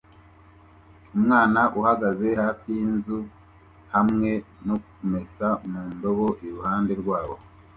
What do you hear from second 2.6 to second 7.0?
yinzuzi hamwe no kumesa mu ndobo iruhande